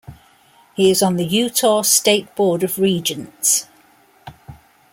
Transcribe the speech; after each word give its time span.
He 0.73 0.89
is 0.89 1.03
on 1.03 1.17
the 1.17 1.23
Utah 1.23 1.83
State 1.83 2.33
Board 2.35 2.63
of 2.63 2.79
Regents. 2.79 3.67